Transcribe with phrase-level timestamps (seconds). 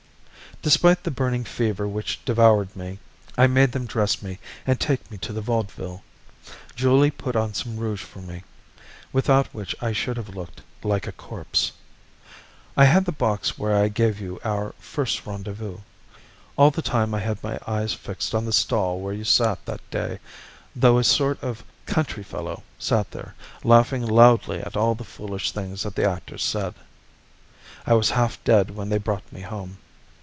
[0.63, 2.99] Despite the burning fever which devoured me,
[3.35, 6.03] I made them dress me and take me to the Vaudeville.
[6.75, 8.43] Julie put on some rouge for me,
[9.11, 11.71] without which I should have looked like a corpse.
[12.77, 15.79] I had the box where I gave you our first rendezvous.
[16.57, 19.81] All the time I had my eyes fixed on the stall where you sat that
[19.89, 20.19] day,
[20.75, 23.33] though a sort of country fellow sat there,
[23.63, 26.75] laughing loudly at all the foolish things that the actors said.
[27.87, 29.79] I was half dead when they brought me home.